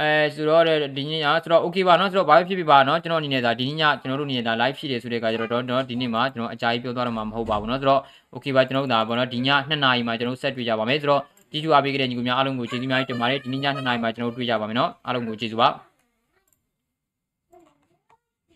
[0.00, 0.62] အဲဆိုတော့
[0.96, 8.00] ဒီညဆိုတော့ okay ပါเนาะဆိုတော့ဘာဖြစ်ဖြစ်ပါเนาะကျွန်တော်အနေနဲ့ဒါဒီညကျွန်တော်တို့အနေနဲ့ဒါ live ဖြစ်တယ်ဆိုတဲ့အခါကျတော့တော့ဒီနေ့မှာကျွန်တော်အကြိုက်ပြောသွားတော့မှာမဟုတ်ပါဘူးเนาะဆိုတော့
[8.34, 15.68] okay ပါကျွန်တော်တို့ဒါပေါ့เนาะဒီည2နာရီမှာကျွန်တော်ဆက်တွေ့ကြပါမယ်ဆိုတော့ ကြည့်ကြပါပေးကြတဲ့ညီကိုများအားလုံးကိုကျေးဇူးများတင်ပါတယ်ဒီနေ့ည2နာရီမှာကျွန်တော်တို့တွေ့ကြပါမယ်เนาะအားလုံးကိုကျေးဇူးပါ